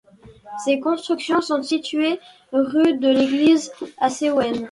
[0.65, 2.19] Ces constructions sont situées
[2.51, 4.55] rue de l'Église à Sewen.